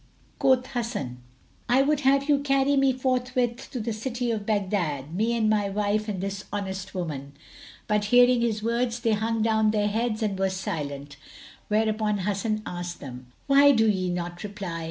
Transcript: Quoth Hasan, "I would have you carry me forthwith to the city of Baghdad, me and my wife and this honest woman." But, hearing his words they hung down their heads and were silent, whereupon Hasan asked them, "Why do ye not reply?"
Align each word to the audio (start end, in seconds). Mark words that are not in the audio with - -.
Quoth 0.39 0.65
Hasan, 0.73 1.19
"I 1.69 1.83
would 1.83 1.99
have 1.99 2.27
you 2.27 2.39
carry 2.39 2.75
me 2.75 2.91
forthwith 2.91 3.69
to 3.69 3.79
the 3.79 3.93
city 3.93 4.31
of 4.31 4.47
Baghdad, 4.47 5.13
me 5.13 5.37
and 5.37 5.47
my 5.47 5.69
wife 5.69 6.07
and 6.09 6.19
this 6.21 6.45
honest 6.51 6.95
woman." 6.95 7.33
But, 7.85 8.05
hearing 8.05 8.41
his 8.41 8.63
words 8.63 8.99
they 9.01 9.11
hung 9.13 9.43
down 9.43 9.69
their 9.69 9.87
heads 9.89 10.23
and 10.23 10.39
were 10.39 10.49
silent, 10.49 11.17
whereupon 11.67 12.17
Hasan 12.25 12.63
asked 12.65 12.99
them, 12.99 13.27
"Why 13.45 13.73
do 13.73 13.87
ye 13.87 14.09
not 14.09 14.43
reply?" 14.43 14.79